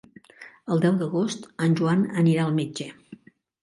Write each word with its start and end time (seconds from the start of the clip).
El 0.75 0.81
deu 0.85 0.95
d'agost 1.03 1.47
en 1.69 1.79
Joan 1.83 2.05
anirà 2.25 2.51
al 2.51 2.61
metge. 2.61 2.93